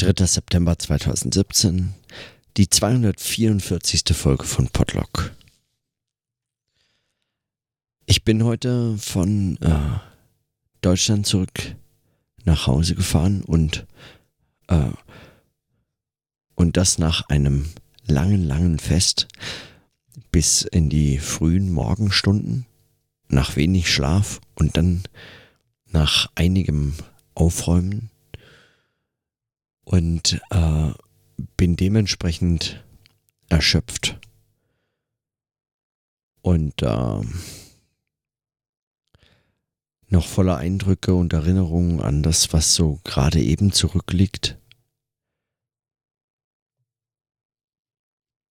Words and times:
3. 0.00 0.26
September 0.26 0.78
2017, 0.78 1.92
die 2.56 2.70
244. 2.70 4.04
Folge 4.12 4.44
von 4.44 4.68
Podlock. 4.68 5.32
Ich 8.06 8.22
bin 8.22 8.44
heute 8.44 8.96
von 8.96 9.56
äh, 9.60 9.98
Deutschland 10.82 11.26
zurück 11.26 11.74
nach 12.44 12.68
Hause 12.68 12.94
gefahren 12.94 13.42
und 13.42 13.88
äh, 14.68 14.92
und 16.54 16.76
das 16.76 16.98
nach 16.98 17.28
einem 17.28 17.68
langen, 18.06 18.44
langen 18.44 18.78
Fest 18.78 19.26
bis 20.30 20.62
in 20.62 20.90
die 20.90 21.18
frühen 21.18 21.72
Morgenstunden, 21.72 22.66
nach 23.26 23.56
wenig 23.56 23.92
Schlaf 23.92 24.40
und 24.54 24.76
dann 24.76 25.02
nach 25.90 26.30
einigem 26.36 26.94
Aufräumen 27.34 28.10
und 29.88 30.38
äh, 30.50 30.92
bin 31.56 31.74
dementsprechend 31.74 32.84
erschöpft. 33.48 34.18
Und 36.42 36.82
äh, 36.82 37.20
noch 40.08 40.26
voller 40.26 40.58
Eindrücke 40.58 41.14
und 41.14 41.32
Erinnerungen 41.32 42.02
an 42.02 42.22
das, 42.22 42.52
was 42.52 42.74
so 42.74 43.00
gerade 43.04 43.40
eben 43.40 43.72
zurückliegt. 43.72 44.58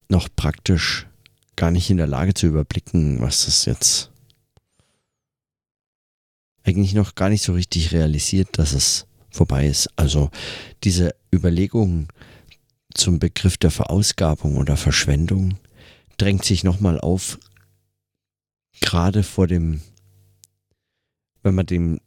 Noch 0.09 0.29
praktisch 0.35 1.05
gar 1.55 1.69
nicht 1.69 1.91
in 1.91 1.97
der 1.97 2.07
Lage 2.07 2.33
zu 2.33 2.47
überblicken, 2.47 3.21
was 3.21 3.45
das 3.45 3.65
jetzt 3.65 4.11
eigentlich 6.63 6.95
noch 6.95 7.13
gar 7.13 7.29
nicht 7.29 7.43
so 7.43 7.53
richtig 7.53 7.91
realisiert, 7.91 8.57
dass 8.57 8.73
es 8.73 9.06
vorbei 9.29 9.67
ist. 9.67 9.89
Also 9.95 10.29
diese 10.83 11.15
Überlegung 11.33 12.07
zum 12.93 13.19
Begriff 13.19 13.57
der 13.57 13.71
Verausgabung 13.71 14.57
oder 14.57 14.77
Verschwendung 14.77 15.57
drängt 16.17 16.43
sich 16.45 16.63
nochmal 16.63 16.99
auf, 16.99 17.39
gerade 18.81 19.23
vor 19.23 19.47
dem, 19.47 19.81
wenn 21.43 21.55
man 21.55 21.65
dem, 21.65 21.99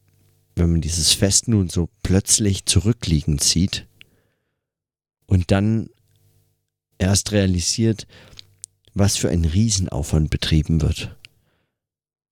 wenn 0.57 0.73
man 0.73 0.81
dieses 0.81 1.13
Fest 1.13 1.49
nun 1.49 1.69
so 1.69 1.89
plötzlich 2.03 2.67
zurückliegend 2.67 3.43
sieht 3.43 3.87
und 5.27 5.51
dann 5.51 5.89
erst 6.99 7.33
realisiert, 7.33 8.07
was 8.95 9.17
für 9.17 9.31
ein 9.31 9.45
Riesenaufwand 9.45 10.31
betrieben 10.31 10.83
wird. 10.83 11.17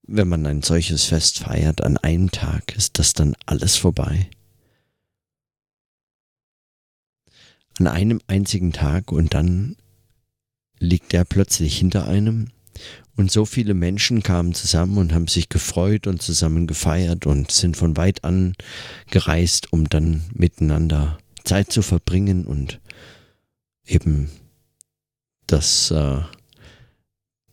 Wenn 0.03 0.29
man 0.29 0.47
ein 0.47 0.63
solches 0.63 1.05
Fest 1.05 1.39
feiert 1.39 1.83
an 1.83 1.97
einem 1.99 2.31
Tag, 2.31 2.75
ist 2.77 2.99
das 2.99 3.13
dann 3.13 3.37
alles 3.47 3.77
vorbei. 3.77 4.29
An 7.79 7.87
einem 7.87 8.21
einzigen 8.27 8.73
Tag 8.73 9.13
und 9.13 9.35
dann 9.35 9.77
liegt 10.79 11.15
er 11.15 11.25
plötzlich 11.25 11.79
hinter 11.79 12.07
einem 12.07 12.49
und 13.17 13.33
so 13.33 13.45
viele 13.45 13.75
Menschen 13.75 14.23
kamen 14.23 14.55
zusammen 14.55 14.99
und 14.99 15.13
haben 15.13 15.27
sich 15.27 15.49
gefreut 15.49 16.07
und 16.07 16.23
zusammen 16.23 16.67
gefeiert 16.69 17.27
und 17.27 17.51
sind 17.51 17.77
von 17.77 17.97
weit 17.97 18.23
an 18.23 18.55
gereist, 19.11 19.73
um 19.73 19.89
dann 19.89 20.25
miteinander 20.33 21.19
Zeit 21.43 21.73
zu 21.73 21.83
verbringen 21.83 22.47
und 22.47 22.81
eben 23.85 24.31
das 25.47 25.91
äh, 25.91 26.21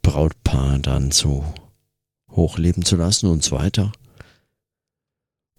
Brautpaar 0.03 0.78
dann 0.80 1.09
so 1.09 1.52
hochleben 2.30 2.86
zu 2.86 2.96
lassen 2.96 3.28
und 3.28 3.44
so 3.44 3.56
weiter. 3.56 3.92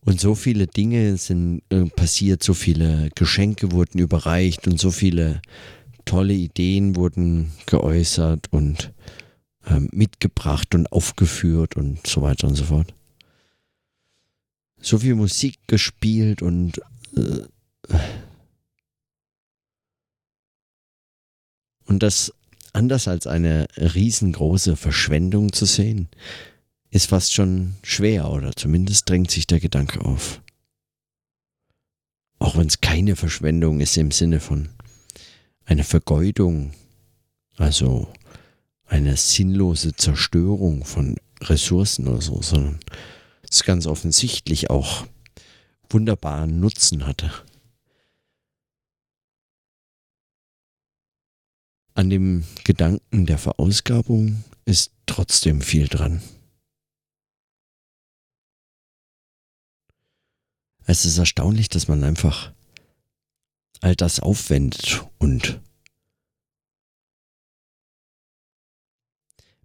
Und 0.07 0.21
so 0.21 0.37
viele 0.37 0.69
Dinge 0.69 1.17
sind 1.17 1.63
äh, 1.69 1.85
passiert, 1.87 2.41
so 2.41 2.55
viele 2.55 3.11
Geschenke 3.17 3.73
wurden 3.73 3.99
überreicht 3.99 4.69
und 4.69 4.79
so 4.79 4.93
viele 4.93 5.43
tolle 6.05 6.33
Ideen 6.33 6.95
wurden 6.95 7.51
geäußert 7.67 8.47
und 8.53 8.93
äh, 9.65 9.81
mitgebracht 9.91 10.77
und 10.77 10.93
aufgeführt 10.93 11.77
und 11.77 12.07
so 12.07 12.23
weiter 12.23 12.47
und 12.47 12.55
so 12.55 12.67
fort. 12.67 12.95
So 14.81 14.99
viel 14.99 15.17
Musik 15.17 15.59
gespielt 15.67 16.41
und 16.41 16.81
äh, 17.17 17.43
und 21.87 22.01
das 22.05 22.33
anders 22.73 23.09
als 23.09 23.27
eine 23.27 23.67
riesengroße 23.77 24.77
Verschwendung 24.77 25.53
zu 25.53 25.65
sehen, 25.65 26.09
ist 26.97 27.11
fast 27.11 27.35
schon 27.35 27.77
schwer 27.83 28.31
oder 28.31 28.57
zumindest 28.57 29.09
drängt 29.09 29.31
sich 29.31 29.47
der 29.47 29.61
Gedanke 29.61 30.01
auf. 30.01 30.41
Auch 32.39 32.57
wenn 32.57 32.69
es 32.69 32.81
keine 32.81 33.17
Verschwendung 33.17 33.81
ist 33.81 33.99
im 33.99 34.11
Sinne 34.11 34.41
von 34.41 34.71
einer 35.67 35.85
Vergeudung, 35.85 36.73
also 37.59 38.11
eine 38.87 39.17
sinnlose 39.17 39.95
Zerstörung 39.95 40.87
von 40.87 41.17
Ressourcen 41.43 42.09
oder 42.09 42.23
so, 42.23 42.41
sondern 42.41 42.81
es 43.43 43.63
ganz 43.65 43.87
offensichtlich 43.87 44.71
auch 44.71 45.07
wunderbaren 45.91 46.61
Nutzen 46.61 47.07
hatte. 47.07 47.31
An 51.93 52.09
dem 52.09 52.45
Gedanken 52.65 53.27
der 53.27 53.39
Verausgabung 53.39 54.45
ist 54.65 54.93
trotzdem 55.05 55.61
viel 55.61 55.89
dran. 55.89 56.23
Es 60.89 61.05
ist 61.05 61.19
erstaunlich, 61.19 61.69
dass 61.69 61.89
man 61.89 62.05
einfach 62.05 62.53
all 63.81 63.97
das 63.97 64.21
aufwendet 64.21 65.05
und 65.19 65.61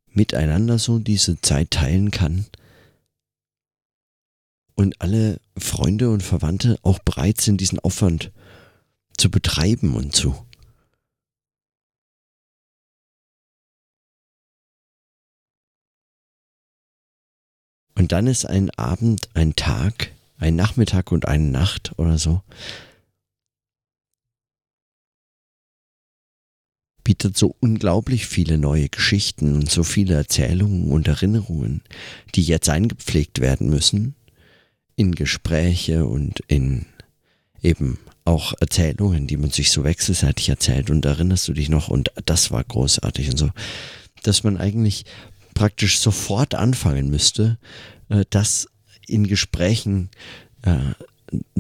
miteinander 0.07 0.79
so 0.79 0.97
diese 0.97 1.39
Zeit 1.39 1.71
teilen 1.71 2.09
kann 2.09 2.47
und 4.73 4.99
alle 4.99 5.39
Freunde 5.57 6.09
und 6.09 6.23
Verwandte 6.23 6.79
auch 6.81 6.97
bereit 6.99 7.39
sind, 7.39 7.61
diesen 7.61 7.79
Aufwand 7.79 8.31
zu 9.15 9.29
betreiben 9.29 9.95
und 9.95 10.15
zu. 10.15 10.35
Und 17.93 18.11
dann 18.11 18.25
ist 18.25 18.45
ein 18.45 18.71
Abend, 18.71 19.29
ein 19.35 19.55
Tag, 19.55 20.11
ein 20.41 20.56
Nachmittag 20.56 21.12
und 21.12 21.28
eine 21.28 21.50
Nacht 21.50 21.94
oder 21.97 22.18
so. 22.18 22.41
bietet 27.03 27.35
so 27.35 27.56
unglaublich 27.59 28.28
viele 28.28 28.57
neue 28.57 28.88
Geschichten 28.88 29.56
und 29.56 29.69
so 29.69 29.84
viele 29.84 30.13
Erzählungen 30.13 30.91
und 30.91 31.07
Erinnerungen, 31.07 31.81
die 32.35 32.44
jetzt 32.44 32.69
eingepflegt 32.69 33.40
werden 33.40 33.69
müssen 33.69 34.16
in 34.96 35.16
Gespräche 35.16 36.06
und 36.06 36.41
in 36.47 36.85
eben 37.62 37.97
auch 38.23 38.53
Erzählungen, 38.59 39.28
die 39.28 39.38
man 39.38 39.50
sich 39.50 39.72
so 39.72 39.84
wechselseitig 39.84 40.50
erzählt 40.50 40.90
und 40.90 41.03
erinnerst 41.03 41.47
du 41.47 41.53
dich 41.53 41.69
noch 41.69 41.90
und 41.90 42.12
das 42.25 42.52
war 42.52 42.63
großartig 42.63 43.31
und 43.31 43.38
so, 43.38 43.50
dass 44.23 44.44
man 44.44 44.58
eigentlich 44.58 45.06
praktisch 45.53 46.00
sofort 46.00 46.56
anfangen 46.56 47.09
müsste, 47.09 47.58
äh, 48.09 48.25
das 48.29 48.68
in 49.07 49.28
Gesprächen 49.28 50.09
äh, 50.63 50.94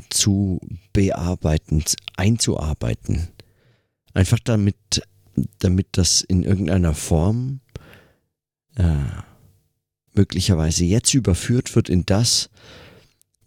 zu 0.09 0.59
bearbeiten, 0.93 1.83
einzuarbeiten. 2.17 3.29
Einfach 4.13 4.39
damit, 4.39 5.07
damit 5.59 5.87
das 5.93 6.21
in 6.21 6.43
irgendeiner 6.43 6.93
Form 6.93 7.61
äh, 8.75 8.95
möglicherweise 10.13 10.83
jetzt 10.83 11.13
überführt 11.13 11.75
wird 11.75 11.89
in 11.89 12.05
das, 12.05 12.49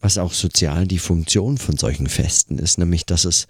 was 0.00 0.18
auch 0.18 0.32
sozial 0.32 0.86
die 0.86 0.98
Funktion 0.98 1.58
von 1.58 1.76
solchen 1.76 2.08
Festen 2.08 2.58
ist, 2.58 2.78
nämlich 2.78 3.06
dass 3.06 3.24
es 3.24 3.46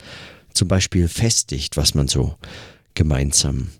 zum 0.53 0.69
Beispiel 0.69 1.09
festigt, 1.09 1.77
was 1.77 1.95
man 1.95 2.09
so 2.09 2.37
gemeinsam 2.95 3.71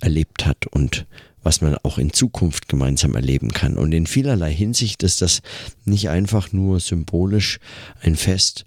erlebt 0.00 0.46
hat 0.46 0.66
und 0.66 1.06
was 1.42 1.60
man 1.60 1.76
auch 1.82 1.98
in 1.98 2.12
Zukunft 2.12 2.68
gemeinsam 2.68 3.14
erleben 3.14 3.52
kann. 3.52 3.76
Und 3.76 3.92
in 3.92 4.06
vielerlei 4.06 4.52
Hinsicht 4.52 5.02
ist 5.02 5.22
das 5.22 5.42
nicht 5.84 6.08
einfach 6.08 6.52
nur 6.52 6.80
symbolisch 6.80 7.58
ein 8.00 8.16
Fest 8.16 8.64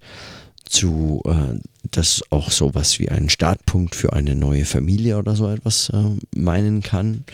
zu, 0.64 1.22
äh, 1.26 1.58
das 1.90 2.22
auch 2.30 2.50
sowas 2.50 2.98
wie 2.98 3.08
einen 3.08 3.30
Startpunkt 3.30 3.94
für 3.94 4.12
eine 4.12 4.34
neue 4.34 4.64
Familie 4.64 5.18
oder 5.18 5.36
so 5.36 5.48
etwas 5.48 5.90
äh, 5.90 6.16
meinen 6.34 6.82
kann, 6.82 7.24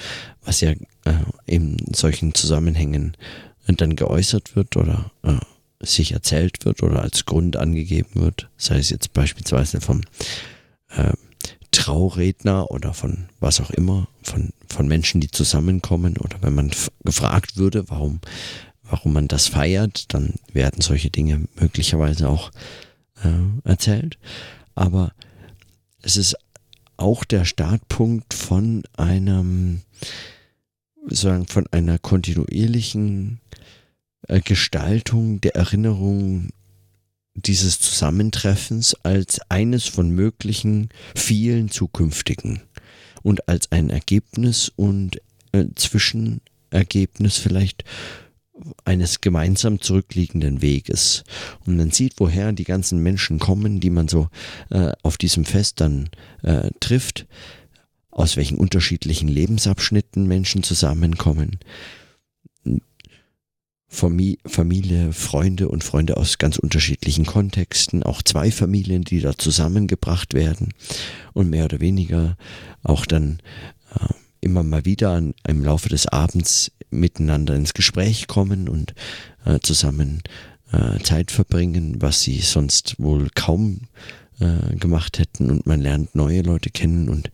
was 0.44 0.60
ja 0.60 0.70
äh, 0.70 1.14
in 1.46 1.78
solchen 1.94 2.34
Zusammenhängen 2.34 3.16
dann 3.66 3.96
geäußert 3.96 4.56
wird 4.56 4.76
oder 4.76 5.10
äh, 5.22 5.38
sich 5.80 6.12
erzählt 6.12 6.64
wird 6.64 6.82
oder 6.82 7.02
als 7.02 7.24
Grund 7.24 7.56
angegeben 7.56 8.10
wird, 8.14 8.48
sei 8.56 8.78
es 8.78 8.90
jetzt 8.90 9.12
beispielsweise 9.12 9.80
vom 9.80 10.02
äh, 10.90 11.12
Trauredner 11.72 12.70
oder 12.70 12.94
von 12.94 13.28
was 13.40 13.60
auch 13.60 13.70
immer, 13.70 14.06
von, 14.22 14.52
von 14.68 14.86
Menschen, 14.86 15.20
die 15.20 15.30
zusammenkommen 15.30 16.16
oder 16.18 16.36
wenn 16.42 16.54
man 16.54 16.70
gefragt 17.04 17.56
würde, 17.56 17.88
warum, 17.88 18.20
warum 18.84 19.12
man 19.12 19.26
das 19.26 19.48
feiert, 19.48 20.14
dann 20.14 20.34
werden 20.52 20.80
solche 20.80 21.10
Dinge 21.10 21.48
möglicherweise 21.58 22.28
auch 22.28 22.50
äh, 23.24 23.68
erzählt. 23.68 24.18
Aber 24.74 25.12
es 26.02 26.16
ist 26.16 26.36
auch 26.96 27.24
der 27.24 27.44
Startpunkt 27.44 28.34
von 28.34 28.84
einem, 28.96 29.82
sagen, 31.06 31.46
von 31.46 31.66
einer 31.72 31.98
kontinuierlichen 31.98 33.40
äh, 34.28 34.40
Gestaltung 34.40 35.40
der 35.40 35.56
Erinnerung 35.56 36.50
dieses 37.34 37.80
Zusammentreffens 37.80 38.94
als 39.02 39.40
eines 39.48 39.86
von 39.86 40.10
möglichen 40.10 40.90
vielen 41.16 41.70
zukünftigen 41.70 42.62
und 43.22 43.48
als 43.48 43.70
ein 43.72 43.90
Ergebnis 43.90 44.70
und 44.74 45.20
äh, 45.52 45.66
Zwischenergebnis 45.74 47.38
vielleicht 47.38 47.84
eines 48.84 49.20
gemeinsam 49.20 49.80
zurückliegenden 49.80 50.62
Weges. 50.62 51.24
Und 51.66 51.76
man 51.76 51.90
sieht, 51.90 52.14
woher 52.18 52.52
die 52.52 52.64
ganzen 52.64 53.02
Menschen 53.02 53.38
kommen, 53.38 53.80
die 53.80 53.90
man 53.90 54.08
so 54.08 54.28
äh, 54.70 54.92
auf 55.02 55.16
diesem 55.16 55.44
Fest 55.44 55.80
dann 55.80 56.10
äh, 56.42 56.70
trifft, 56.80 57.26
aus 58.10 58.36
welchen 58.36 58.58
unterschiedlichen 58.58 59.28
Lebensabschnitten 59.28 60.26
Menschen 60.26 60.62
zusammenkommen. 60.62 61.58
Familie, 63.92 65.12
Freunde 65.12 65.68
und 65.68 65.84
Freunde 65.84 66.16
aus 66.16 66.38
ganz 66.38 66.58
unterschiedlichen 66.58 67.26
Kontexten, 67.26 68.02
auch 68.02 68.22
zwei 68.22 68.50
Familien, 68.50 69.04
die 69.04 69.20
da 69.20 69.36
zusammengebracht 69.36 70.32
werden 70.32 70.72
und 71.34 71.50
mehr 71.50 71.66
oder 71.66 71.80
weniger 71.80 72.36
auch 72.82 73.04
dann 73.04 73.40
äh, 73.94 74.14
immer 74.40 74.62
mal 74.62 74.86
wieder 74.86 75.22
im 75.46 75.64
Laufe 75.64 75.90
des 75.90 76.06
Abends 76.06 76.72
miteinander 76.90 77.54
ins 77.54 77.74
Gespräch 77.74 78.26
kommen 78.26 78.68
und 78.68 78.94
äh, 79.44 79.60
zusammen 79.60 80.22
äh, 80.72 80.98
Zeit 81.02 81.30
verbringen, 81.30 81.96
was 82.00 82.22
sie 82.22 82.40
sonst 82.40 82.96
wohl 82.98 83.28
kaum 83.34 83.82
äh, 84.40 84.74
gemacht 84.76 85.18
hätten. 85.18 85.50
Und 85.50 85.66
man 85.66 85.80
lernt 85.80 86.14
neue 86.14 86.42
Leute 86.42 86.70
kennen 86.70 87.08
und 87.08 87.30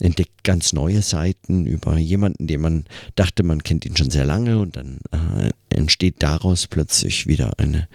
entdeckt 0.00 0.44
ganz 0.44 0.72
neue 0.72 1.02
Seiten 1.02 1.66
über 1.66 1.98
jemanden, 1.98 2.46
den 2.46 2.60
man 2.60 2.84
dachte, 3.14 3.42
man 3.42 3.62
kennt 3.62 3.84
ihn 3.86 3.96
schon 3.96 4.10
sehr 4.10 4.24
lange 4.24 4.58
und 4.58 4.76
dann 4.76 4.98
äh, 5.12 5.50
entsteht 5.68 6.22
daraus 6.22 6.66
plötzlich 6.66 7.26
wieder 7.26 7.58
eine, 7.58 7.88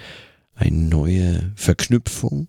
eine 0.56 0.78
neue 0.78 1.52
Verknüpfung. 1.56 2.48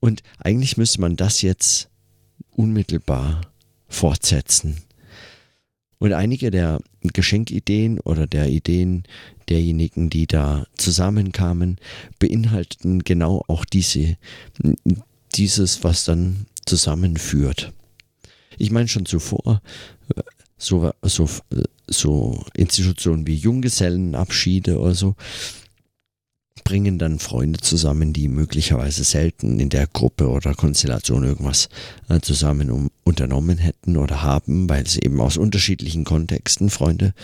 Und 0.00 0.22
eigentlich 0.38 0.76
müsste 0.76 1.00
man 1.00 1.16
das 1.16 1.42
jetzt 1.42 1.88
unmittelbar 2.50 3.40
fortsetzen. 3.88 4.78
Und 5.98 6.12
einige 6.12 6.50
der 6.50 6.80
Geschenkideen 7.02 7.98
oder 8.00 8.26
der 8.26 8.48
Ideen 8.48 9.02
derjenigen, 9.48 10.10
die 10.10 10.26
da 10.26 10.66
zusammenkamen, 10.76 11.78
beinhalteten 12.18 13.02
genau 13.02 13.42
auch 13.48 13.64
diese, 13.64 14.16
dieses, 15.34 15.82
was 15.82 16.04
dann 16.04 16.46
zusammenführt. 16.66 17.72
Ich 18.58 18.70
meine 18.70 18.88
schon 18.88 19.06
zuvor, 19.06 19.62
so, 20.56 20.90
so, 21.02 21.28
so 21.86 22.44
Institutionen 22.54 23.26
wie 23.26 23.36
Junggesellenabschiede 23.36 24.78
oder 24.78 24.94
so, 24.94 25.14
bringen 26.64 26.98
dann 26.98 27.18
Freunde 27.18 27.60
zusammen, 27.60 28.12
die 28.12 28.28
möglicherweise 28.28 29.04
selten 29.04 29.58
in 29.58 29.70
der 29.70 29.86
Gruppe 29.86 30.28
oder 30.28 30.54
Konstellation 30.54 31.24
irgendwas 31.24 31.70
äh, 32.10 32.20
zusammen 32.20 32.70
um, 32.70 32.90
unternommen 33.04 33.56
hätten 33.56 33.96
oder 33.96 34.22
haben, 34.22 34.68
weil 34.68 34.86
sie 34.86 35.00
eben 35.00 35.20
aus 35.20 35.38
unterschiedlichen 35.38 36.04
Kontexten 36.04 36.68
Freunde 36.68 37.14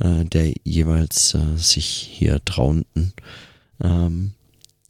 äh, 0.00 0.24
der 0.24 0.54
jeweils 0.64 1.34
äh, 1.34 1.56
sich 1.56 1.86
hier 1.86 2.42
traunten 2.46 3.12
ähm, 3.82 4.32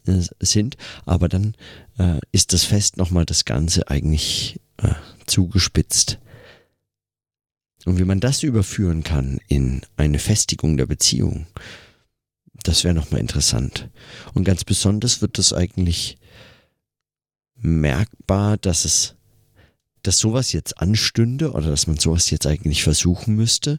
äh, 0.06 0.20
sind. 0.38 0.76
Aber 1.06 1.28
dann 1.28 1.54
äh, 1.98 2.20
ist 2.30 2.52
das 2.52 2.62
Fest 2.62 2.98
nochmal 2.98 3.24
das 3.24 3.44
Ganze 3.44 3.88
eigentlich 3.88 4.60
äh, 4.78 4.94
zugespitzt. 5.26 6.18
Und 7.84 7.98
wie 7.98 8.04
man 8.04 8.20
das 8.20 8.42
überführen 8.42 9.02
kann 9.02 9.40
in 9.48 9.82
eine 9.96 10.18
Festigung 10.18 10.76
der 10.76 10.86
Beziehung, 10.86 11.46
das 12.62 12.82
wäre 12.82 12.94
nochmal 12.94 13.20
interessant. 13.20 13.90
Und 14.32 14.44
ganz 14.44 14.64
besonders 14.64 15.20
wird 15.20 15.38
es 15.38 15.52
eigentlich 15.52 16.16
merkbar, 17.56 18.56
dass 18.56 18.84
es, 18.84 19.16
dass 20.02 20.18
sowas 20.18 20.52
jetzt 20.52 20.78
anstünde 20.78 21.52
oder 21.52 21.68
dass 21.68 21.86
man 21.86 21.98
sowas 21.98 22.30
jetzt 22.30 22.46
eigentlich 22.46 22.82
versuchen 22.82 23.36
müsste, 23.36 23.78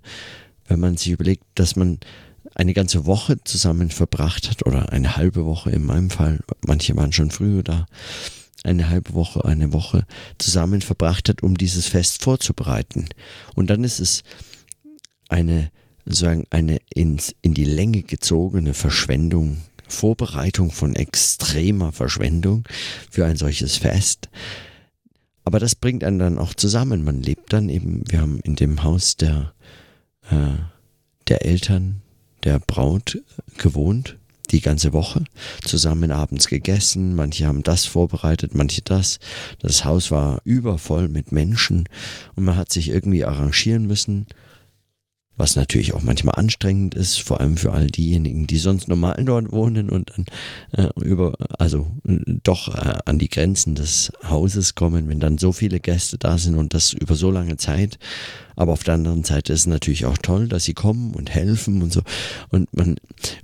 wenn 0.67 0.79
man 0.79 0.97
sich 0.97 1.11
überlegt, 1.11 1.43
dass 1.55 1.75
man 1.75 1.99
eine 2.53 2.73
ganze 2.73 3.05
Woche 3.05 3.43
zusammen 3.43 3.89
verbracht 3.89 4.49
hat 4.49 4.65
oder 4.65 4.91
eine 4.91 5.17
halbe 5.17 5.45
Woche 5.45 5.71
in 5.71 5.83
meinem 5.83 6.09
Fall, 6.09 6.39
manche 6.65 6.95
waren 6.95 7.11
schon 7.11 7.31
früher 7.31 7.63
da, 7.63 7.85
eine 8.65 8.89
halbe 8.89 9.13
Woche, 9.13 9.45
eine 9.45 9.73
Woche 9.73 10.05
zusammen 10.37 10.81
verbracht 10.81 11.29
hat, 11.29 11.43
um 11.43 11.57
dieses 11.57 11.87
Fest 11.87 12.21
vorzubereiten. 12.21 13.07
Und 13.55 13.69
dann 13.69 13.83
ist 13.83 13.99
es 13.99 14.23
eine 15.29 15.71
sozusagen 16.05 16.45
eine 16.51 16.79
ins, 16.93 17.35
in 17.41 17.53
die 17.53 17.65
Länge 17.65 18.03
gezogene 18.03 18.73
Verschwendung, 18.73 19.57
Vorbereitung 19.87 20.71
von 20.71 20.95
extremer 20.95 21.91
Verschwendung 21.91 22.63
für 23.09 23.25
ein 23.25 23.37
solches 23.37 23.77
Fest. 23.77 24.29
Aber 25.43 25.59
das 25.59 25.75
bringt 25.75 26.03
einen 26.03 26.19
dann 26.19 26.37
auch 26.37 26.53
zusammen. 26.53 27.03
Man 27.03 27.21
lebt 27.21 27.53
dann 27.53 27.69
eben, 27.69 28.03
wir 28.07 28.21
haben 28.21 28.39
in 28.39 28.55
dem 28.55 28.83
Haus 28.83 29.15
der, 29.15 29.53
äh, 30.29 30.57
der 31.27 31.45
Eltern 31.45 32.01
der 32.43 32.59
Braut 32.59 33.21
gewohnt, 33.57 34.17
die 34.55 34.61
ganze 34.61 34.93
Woche, 34.93 35.25
zusammen 35.65 36.11
abends 36.11 36.47
gegessen, 36.47 37.13
manche 37.13 37.45
haben 37.45 37.61
das 37.61 37.83
vorbereitet, 37.83 38.55
manche 38.55 38.81
das. 38.81 39.19
Das 39.59 39.83
Haus 39.83 40.11
war 40.11 40.39
übervoll 40.45 41.09
mit 41.09 41.33
Menschen 41.33 41.89
und 42.35 42.45
man 42.45 42.55
hat 42.55 42.71
sich 42.71 42.87
irgendwie 42.87 43.25
arrangieren 43.25 43.85
müssen 43.85 44.27
was 45.37 45.55
natürlich 45.55 45.93
auch 45.93 46.01
manchmal 46.01 46.35
anstrengend 46.35 46.95
ist, 46.95 47.21
vor 47.21 47.41
allem 47.41 47.57
für 47.57 47.73
all 47.73 47.87
diejenigen, 47.87 48.47
die 48.47 48.57
sonst 48.57 48.87
normal 48.87 49.21
dort 49.25 49.51
wohnen 49.51 49.89
und 49.89 50.11
dann 50.15 50.25
äh, 50.71 50.89
über, 51.01 51.35
also 51.59 51.87
doch 52.03 52.73
äh, 52.73 52.99
an 53.05 53.19
die 53.19 53.29
Grenzen 53.29 53.75
des 53.75 54.11
Hauses 54.27 54.75
kommen, 54.75 55.09
wenn 55.09 55.19
dann 55.19 55.37
so 55.37 55.51
viele 55.51 55.79
Gäste 55.79 56.17
da 56.17 56.37
sind 56.37 56.55
und 56.55 56.73
das 56.73 56.93
über 56.93 57.15
so 57.15 57.31
lange 57.31 57.57
Zeit. 57.57 57.99
Aber 58.55 58.71
auf 58.71 58.83
der 58.83 58.93
anderen 58.93 59.25
Seite 59.25 59.51
ist 59.51 59.61
es 59.61 59.67
natürlich 59.67 60.05
auch 60.05 60.17
toll, 60.17 60.47
dass 60.47 60.63
sie 60.63 60.73
kommen 60.73 61.13
und 61.13 61.29
helfen 61.29 61.81
und 61.81 61.91
so. 61.91 62.01
Und 62.49 62.73
man, 62.73 62.95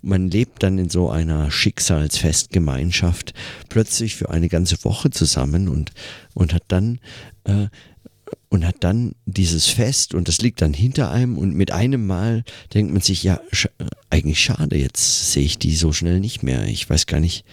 man 0.02 0.30
lebt 0.30 0.64
dann 0.64 0.78
in 0.78 0.90
so 0.90 1.10
einer 1.10 1.52
Schicksalsfestgemeinschaft 1.52 3.34
plötzlich 3.68 4.16
für 4.16 4.30
eine 4.30 4.48
ganze 4.48 4.82
Woche 4.86 5.10
zusammen 5.10 5.68
und, 5.68 5.92
und 6.34 6.54
hat 6.54 6.64
dann 6.70 7.00
äh, 7.44 7.68
und 8.52 8.68
hat 8.68 8.76
dann 8.82 9.16
dieses 9.26 9.68
Fest 9.68 10.14
und 10.14 10.28
das 10.28 10.42
liegt 10.42 10.62
dann 10.62 10.74
hinter 10.74 11.10
einem 11.10 11.38
und 11.38 11.56
mit 11.56 11.72
einem 11.72 12.06
Mal 12.06 12.44
denkt 12.74 12.92
man 12.92 13.02
sich, 13.02 13.24
ja, 13.24 13.40
sch 13.52 13.70
eigentlich 14.10 14.42
schade, 14.42 14.78
jetzt 14.78 15.32
sehe 15.32 15.46
ich 15.46 15.58
die 15.58 15.74
so 15.74 15.94
schnell 15.94 16.20
nicht 16.20 16.44
mehr. 16.44 16.68
Ich 16.68 16.88
weiß 16.88 17.08
gar 17.08 17.22
nicht, 17.22 17.46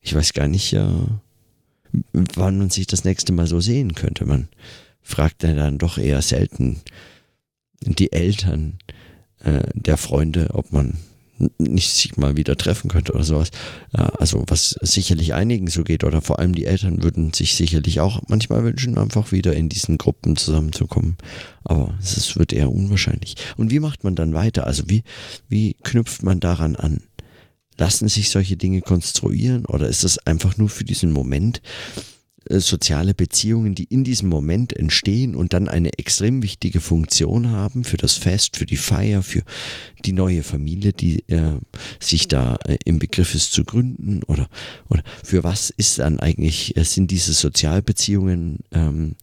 ich 0.00 0.14
weiß 0.14 0.32
gar 0.32 0.46
nicht, 0.46 0.70
ja, 0.70 1.08
wann 2.12 2.58
man 2.58 2.70
sich 2.70 2.86
das 2.86 3.02
nächste 3.02 3.32
Mal 3.32 3.48
so 3.48 3.60
sehen 3.60 3.96
könnte. 3.96 4.26
Man 4.26 4.48
fragt 5.02 5.42
dann 5.42 5.78
doch 5.78 5.98
eher 5.98 6.22
selten 6.22 6.80
die 7.80 8.12
Eltern 8.12 8.78
äh, 9.40 9.64
der 9.74 9.96
Freunde, 9.96 10.50
ob 10.52 10.72
man 10.72 10.98
nicht 11.58 11.92
sich 11.92 12.16
mal 12.16 12.36
wieder 12.36 12.56
treffen 12.56 12.90
könnte 12.90 13.12
oder 13.12 13.24
sowas. 13.24 13.50
Also 13.92 14.44
was 14.46 14.78
sicherlich 14.80 15.34
einigen 15.34 15.68
so 15.68 15.84
geht 15.84 16.04
oder 16.04 16.20
vor 16.20 16.38
allem 16.38 16.54
die 16.54 16.66
Eltern 16.66 17.02
würden 17.02 17.32
sich 17.32 17.54
sicherlich 17.54 18.00
auch 18.00 18.22
manchmal 18.28 18.64
wünschen, 18.64 18.98
einfach 18.98 19.32
wieder 19.32 19.54
in 19.54 19.68
diesen 19.68 19.98
Gruppen 19.98 20.36
zusammenzukommen. 20.36 21.16
Aber 21.64 21.94
es 22.00 22.36
wird 22.36 22.52
eher 22.52 22.70
unwahrscheinlich. 22.70 23.36
Und 23.56 23.70
wie 23.70 23.80
macht 23.80 24.04
man 24.04 24.14
dann 24.14 24.34
weiter? 24.34 24.66
Also 24.66 24.84
wie, 24.86 25.04
wie 25.48 25.76
knüpft 25.82 26.22
man 26.22 26.40
daran 26.40 26.76
an? 26.76 27.02
Lassen 27.76 28.08
sich 28.08 28.30
solche 28.30 28.56
Dinge 28.56 28.80
konstruieren 28.80 29.64
oder 29.64 29.88
ist 29.88 30.02
das 30.02 30.18
einfach 30.26 30.56
nur 30.56 30.68
für 30.68 30.84
diesen 30.84 31.12
Moment 31.12 31.62
soziale 32.50 33.14
Beziehungen, 33.14 33.74
die 33.74 33.84
in 33.84 34.04
diesem 34.04 34.28
Moment 34.28 34.72
entstehen 34.72 35.34
und 35.34 35.52
dann 35.52 35.68
eine 35.68 35.98
extrem 35.98 36.42
wichtige 36.42 36.80
Funktion 36.80 37.50
haben 37.50 37.84
für 37.84 37.96
das 37.96 38.14
Fest, 38.14 38.56
für 38.56 38.66
die 38.66 38.76
Feier, 38.76 39.22
für 39.22 39.42
die 40.04 40.12
neue 40.12 40.42
Familie, 40.42 40.92
die 40.92 41.28
äh, 41.28 41.58
sich 42.00 42.28
da 42.28 42.56
äh, 42.64 42.78
im 42.84 42.98
Begriff 42.98 43.34
ist 43.34 43.52
zu 43.52 43.64
gründen 43.64 44.22
oder, 44.24 44.48
oder 44.88 45.02
für 45.22 45.44
was 45.44 45.70
ist 45.70 45.98
dann 45.98 46.20
eigentlich, 46.20 46.76
äh, 46.76 46.84
sind 46.84 47.10
diese 47.10 47.32
Sozialbeziehungen 47.32 48.60
ähm, 48.72 49.14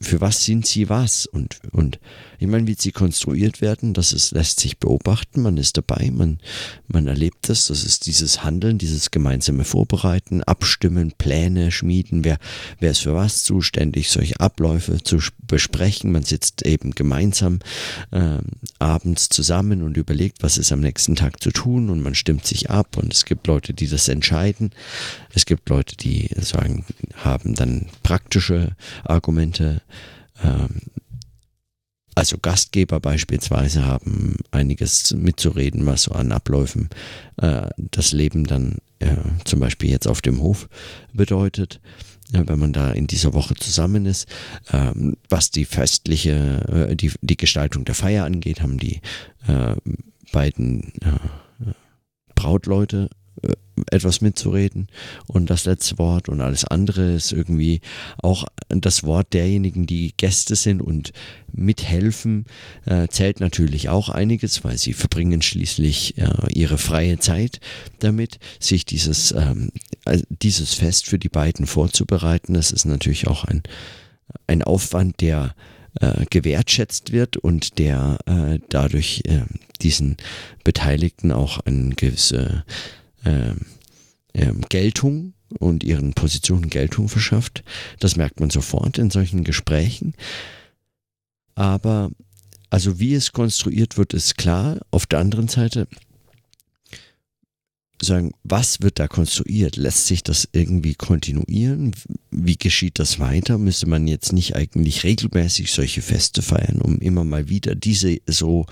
für 0.00 0.20
was 0.20 0.44
sind 0.44 0.66
sie 0.66 0.88
was? 0.88 1.26
Und, 1.26 1.58
und 1.72 1.98
ich 2.38 2.46
meine, 2.46 2.66
wie 2.66 2.76
sie 2.78 2.92
konstruiert 2.92 3.60
werden, 3.60 3.92
das 3.92 4.12
ist, 4.12 4.30
lässt 4.30 4.60
sich 4.60 4.78
beobachten, 4.78 5.42
man 5.42 5.56
ist 5.56 5.76
dabei, 5.76 6.10
man, 6.12 6.38
man 6.86 7.08
erlebt 7.08 7.48
das, 7.48 7.66
das 7.66 7.84
ist 7.84 8.06
dieses 8.06 8.44
Handeln, 8.44 8.78
dieses 8.78 9.10
gemeinsame 9.10 9.64
Vorbereiten, 9.64 10.42
Abstimmen, 10.44 11.12
Pläne 11.18 11.72
schmieden, 11.72 12.24
wer, 12.24 12.38
wer 12.78 12.92
ist 12.92 13.00
für 13.00 13.14
was 13.14 13.42
zuständig, 13.42 14.10
solche 14.10 14.38
Abläufe 14.38 15.02
zu 15.02 15.18
besprechen. 15.46 16.12
Man 16.12 16.22
sitzt 16.22 16.64
eben 16.64 16.92
gemeinsam 16.92 17.58
äh, 18.12 18.38
abends 18.78 19.28
zusammen 19.28 19.82
und 19.82 19.96
überlegt, 19.96 20.42
was 20.42 20.56
ist 20.56 20.72
am 20.72 20.80
nächsten 20.80 21.16
Tag 21.16 21.42
zu 21.42 21.50
tun 21.50 21.90
und 21.90 22.00
man 22.00 22.14
stimmt 22.14 22.46
sich 22.46 22.70
ab 22.70 22.96
und 22.96 23.12
es 23.12 23.24
gibt 23.24 23.48
Leute, 23.48 23.74
die 23.74 23.88
das 23.88 24.08
entscheiden. 24.08 24.70
Es 25.34 25.46
gibt 25.46 25.68
Leute, 25.68 25.96
die 25.96 26.30
sagen, 26.40 26.84
haben 27.16 27.54
dann 27.54 27.86
praktische 28.02 28.76
Argumente. 29.04 29.79
Ähm, 30.42 30.80
also 32.14 32.38
Gastgeber 32.38 33.00
beispielsweise 33.00 33.86
haben 33.86 34.36
einiges 34.50 35.14
mitzureden, 35.14 35.86
was 35.86 36.02
so 36.02 36.12
an 36.12 36.32
Abläufen 36.32 36.90
äh, 37.36 37.68
das 37.76 38.12
Leben 38.12 38.44
dann 38.44 38.78
äh, 38.98 39.16
zum 39.44 39.60
Beispiel 39.60 39.90
jetzt 39.90 40.06
auf 40.06 40.20
dem 40.20 40.42
Hof 40.42 40.68
bedeutet, 41.12 41.80
äh, 42.32 42.42
wenn 42.46 42.58
man 42.58 42.72
da 42.72 42.90
in 42.92 43.06
dieser 43.06 43.32
Woche 43.32 43.54
zusammen 43.54 44.06
ist. 44.06 44.28
Ähm, 44.72 45.16
was 45.28 45.50
die 45.50 45.64
festliche, 45.64 46.88
äh, 46.90 46.96
die, 46.96 47.12
die 47.22 47.36
Gestaltung 47.36 47.84
der 47.84 47.94
Feier 47.94 48.24
angeht, 48.24 48.60
haben 48.60 48.78
die 48.78 49.00
äh, 49.46 49.76
beiden 50.32 50.92
äh, 51.00 51.72
Brautleute 52.34 53.08
etwas 53.90 54.20
mitzureden 54.20 54.88
und 55.26 55.50
das 55.50 55.64
letzte 55.64 55.98
Wort 55.98 56.28
und 56.28 56.40
alles 56.40 56.64
andere 56.64 57.12
ist 57.14 57.32
irgendwie 57.32 57.80
auch 58.18 58.44
das 58.68 59.04
Wort 59.04 59.32
derjenigen, 59.32 59.86
die 59.86 60.12
Gäste 60.16 60.56
sind 60.56 60.80
und 60.80 61.12
mithelfen, 61.52 62.46
äh, 62.86 63.08
zählt 63.08 63.40
natürlich 63.40 63.88
auch 63.88 64.08
einiges, 64.08 64.64
weil 64.64 64.78
sie 64.78 64.92
verbringen 64.92 65.42
schließlich 65.42 66.18
äh, 66.18 66.30
ihre 66.52 66.78
freie 66.78 67.18
Zeit 67.18 67.60
damit, 67.98 68.38
sich 68.58 68.84
dieses, 68.84 69.32
ähm, 69.32 69.70
dieses 70.28 70.74
Fest 70.74 71.06
für 71.06 71.18
die 71.18 71.28
beiden 71.28 71.66
vorzubereiten. 71.66 72.54
Das 72.54 72.72
ist 72.72 72.84
natürlich 72.84 73.26
auch 73.26 73.44
ein, 73.44 73.62
ein 74.46 74.62
Aufwand, 74.62 75.20
der 75.20 75.54
äh, 76.00 76.24
gewertschätzt 76.30 77.12
wird 77.12 77.36
und 77.36 77.78
der 77.78 78.18
äh, 78.26 78.60
dadurch 78.68 79.22
äh, 79.24 79.42
diesen 79.82 80.16
Beteiligten 80.62 81.32
auch 81.32 81.58
eine 81.60 81.94
gewisse 81.96 82.64
äh, 83.24 83.52
äh, 84.32 84.52
Geltung 84.68 85.34
und 85.58 85.84
ihren 85.84 86.12
Positionen 86.14 86.70
Geltung 86.70 87.08
verschafft. 87.08 87.64
Das 87.98 88.16
merkt 88.16 88.40
man 88.40 88.50
sofort 88.50 88.98
in 88.98 89.10
solchen 89.10 89.44
Gesprächen. 89.44 90.14
Aber 91.54 92.10
also 92.70 93.00
wie 93.00 93.14
es 93.14 93.32
konstruiert 93.32 93.98
wird, 93.98 94.14
ist 94.14 94.38
klar. 94.38 94.78
Auf 94.92 95.06
der 95.06 95.18
anderen 95.18 95.48
Seite 95.48 95.88
sagen, 98.00 98.32
was 98.44 98.80
wird 98.80 98.98
da 98.98 99.08
konstruiert? 99.08 99.76
Lässt 99.76 100.06
sich 100.06 100.22
das 100.22 100.48
irgendwie 100.52 100.94
kontinuieren? 100.94 101.92
Wie 102.30 102.56
geschieht 102.56 102.98
das 102.98 103.18
weiter? 103.18 103.58
Müsste 103.58 103.86
man 103.86 104.06
jetzt 104.06 104.32
nicht 104.32 104.56
eigentlich 104.56 105.04
regelmäßig 105.04 105.72
solche 105.72 106.00
Feste 106.00 106.42
feiern, 106.42 106.80
um 106.80 106.98
immer 106.98 107.24
mal 107.24 107.48
wieder 107.48 107.74
diese 107.74 108.18
so 108.26 108.66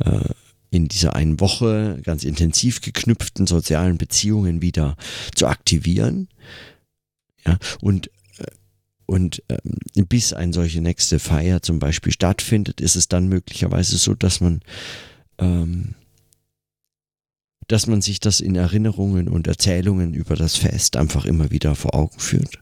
äh, 0.00 0.28
in 0.72 0.88
dieser 0.88 1.14
einen 1.14 1.38
Woche 1.38 2.00
ganz 2.02 2.24
intensiv 2.24 2.80
geknüpften 2.80 3.46
sozialen 3.46 3.98
Beziehungen 3.98 4.62
wieder 4.62 4.96
zu 5.34 5.46
aktivieren. 5.46 6.28
Ja, 7.44 7.58
und 7.82 8.08
äh, 8.38 8.46
und 9.04 9.42
ähm, 9.50 10.06
bis 10.08 10.32
eine 10.32 10.54
solche 10.54 10.80
nächste 10.80 11.18
Feier 11.18 11.60
zum 11.60 11.78
Beispiel 11.78 12.12
stattfindet, 12.12 12.80
ist 12.80 12.96
es 12.96 13.06
dann 13.06 13.28
möglicherweise 13.28 13.98
so, 13.98 14.14
dass 14.14 14.40
man 14.40 14.60
ähm, 15.36 15.94
dass 17.68 17.86
man 17.86 18.00
sich 18.00 18.18
das 18.18 18.40
in 18.40 18.56
Erinnerungen 18.56 19.28
und 19.28 19.46
Erzählungen 19.46 20.14
über 20.14 20.36
das 20.36 20.56
Fest 20.56 20.96
einfach 20.96 21.26
immer 21.26 21.50
wieder 21.50 21.74
vor 21.74 21.94
Augen 21.94 22.18
führt. 22.18 22.58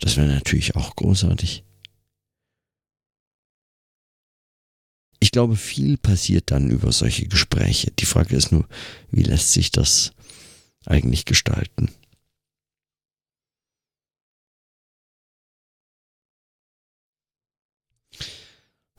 Das 0.00 0.18
wäre 0.18 0.28
natürlich 0.28 0.76
auch 0.76 0.94
großartig. 0.94 1.64
Ich 5.20 5.30
glaube, 5.32 5.56
viel 5.56 5.96
passiert 5.96 6.50
dann 6.50 6.70
über 6.70 6.92
solche 6.92 7.26
Gespräche. 7.26 7.90
Die 7.98 8.06
Frage 8.06 8.36
ist 8.36 8.52
nur, 8.52 8.68
wie 9.10 9.22
lässt 9.22 9.52
sich 9.52 9.70
das 9.70 10.12
eigentlich 10.86 11.24
gestalten? 11.24 11.90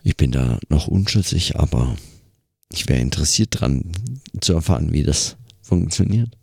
Ich 0.03 0.17
bin 0.17 0.31
da 0.31 0.59
noch 0.69 0.87
unschlüssig, 0.87 1.57
aber 1.57 1.95
ich 2.71 2.87
wäre 2.87 3.01
interessiert 3.01 3.59
dran 3.59 3.91
zu 4.41 4.53
erfahren, 4.53 4.93
wie 4.93 5.03
das 5.03 5.37
funktioniert. 5.61 6.38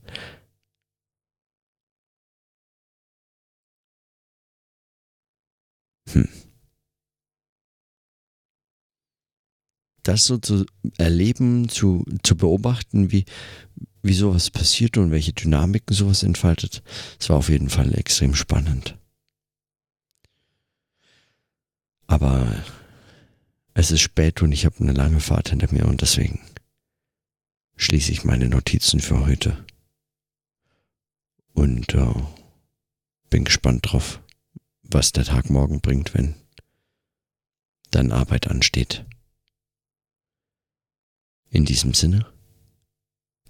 Das 10.06 10.26
so 10.26 10.38
zu 10.38 10.66
erleben, 10.98 11.68
zu, 11.68 12.04
zu 12.22 12.36
beobachten, 12.36 13.10
wie, 13.10 13.25
wie 14.02 14.14
sowas 14.14 14.50
passiert 14.50 14.96
und 14.98 15.10
welche 15.10 15.32
Dynamiken 15.32 15.94
sowas 15.94 16.22
entfaltet, 16.22 16.82
das 17.18 17.28
war 17.28 17.36
auf 17.36 17.48
jeden 17.48 17.70
Fall 17.70 17.92
extrem 17.98 18.34
spannend. 18.34 18.96
Aber 22.06 22.64
es 23.75 23.90
ist 23.90 24.00
spät 24.00 24.42
und 24.42 24.52
ich 24.52 24.64
habe 24.64 24.78
eine 24.78 24.92
lange 24.92 25.20
Fahrt 25.20 25.50
hinter 25.50 25.72
mir 25.72 25.86
und 25.86 26.00
deswegen 26.02 26.40
schließe 27.76 28.12
ich 28.12 28.25
meine 28.25 28.48
Notizen 28.48 29.00
für 29.00 29.26
heute. 29.26 29.64
Und 31.52 31.94
äh, 31.94 32.14
bin 33.28 33.44
gespannt 33.44 33.90
drauf, 33.90 34.20
was 34.82 35.12
der 35.12 35.25
Tag 35.25 35.50
morgen 35.50 35.80
bringt, 35.80 36.14
wenn 36.14 36.34
dann 37.90 38.12
Arbeit 38.12 38.48
ansteht. 38.48 39.04
In 41.56 41.64
diesem 41.64 41.94
Sinne, 41.94 42.26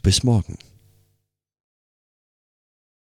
bis 0.01 0.23
morgen. 0.23 0.59